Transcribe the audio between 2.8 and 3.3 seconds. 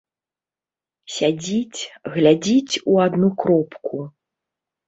у адну